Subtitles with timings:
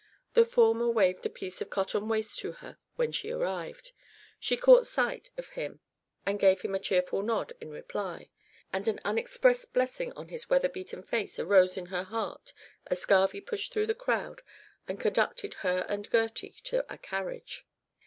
[0.33, 3.91] The former waved a piece of cotton waste to her when she arrived;
[4.39, 5.79] she caught sight of him
[6.25, 8.31] and gave him a cheerful nod in reply;
[8.73, 12.51] and an unexpressed blessing on his weather beaten face arose in her heart
[12.87, 14.41] as Garvie pushed through the crowd
[14.87, 17.67] and conducted her and Gertie to a carriage.